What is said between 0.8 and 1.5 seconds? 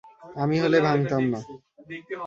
ভাঙ্গতাম না।